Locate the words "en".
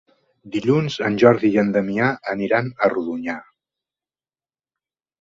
1.09-1.19, 1.65-1.69